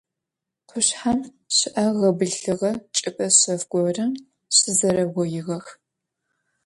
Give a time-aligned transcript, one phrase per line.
[0.69, 1.19] Къушъхьэм
[1.55, 4.11] щыӏэ гъэбылъыгъэ чӏыпӏэ шъэф горэм
[4.55, 5.65] щызэрэугъоигъэх.